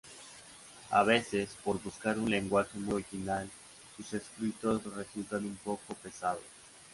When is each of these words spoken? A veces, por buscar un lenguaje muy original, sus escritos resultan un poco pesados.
A 0.89 1.03
veces, 1.03 1.55
por 1.63 1.79
buscar 1.83 2.17
un 2.17 2.27
lenguaje 2.31 2.75
muy 2.79 2.95
original, 3.03 3.47
sus 3.95 4.13
escritos 4.15 4.81
resultan 4.95 5.45
un 5.45 5.55
poco 5.57 5.93
pesados. 5.93 6.41